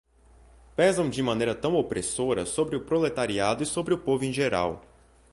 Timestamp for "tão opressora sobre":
1.53-2.75